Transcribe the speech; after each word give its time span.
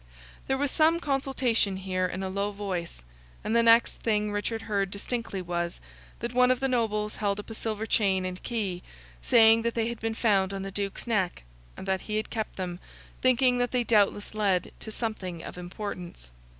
There 0.47 0.57
was 0.57 0.71
some 0.71 0.99
consultation 0.99 1.77
here 1.77 2.07
in 2.07 2.23
a 2.23 2.29
low 2.29 2.51
voice, 2.51 3.03
and 3.43 3.55
the 3.55 3.61
next 3.61 4.01
thing 4.01 4.31
Richard 4.31 4.63
heard 4.63 4.89
distinctly 4.89 5.43
was, 5.43 5.79
that 6.21 6.33
one 6.33 6.49
of 6.49 6.59
the 6.59 6.67
Nobles 6.67 7.17
held 7.17 7.39
up 7.39 7.51
a 7.51 7.53
silver 7.53 7.85
chain 7.85 8.25
and 8.25 8.41
key, 8.41 8.81
saying 9.21 9.61
that 9.61 9.75
they 9.75 9.89
had 9.89 9.99
been 9.99 10.15
found 10.15 10.53
on 10.55 10.63
the 10.63 10.71
Duke's 10.71 11.05
neck, 11.05 11.43
and 11.77 11.87
that 11.87 12.01
he 12.01 12.15
had 12.17 12.31
kept 12.31 12.55
them, 12.55 12.79
thinking 13.21 13.59
that 13.59 13.69
they 13.69 13.83
doubtless 13.83 14.33
led 14.33 14.71
to 14.79 14.89
something 14.89 15.43
of 15.43 15.55
importance. 15.55 16.31